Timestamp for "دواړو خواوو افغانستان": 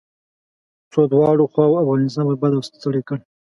1.13-2.23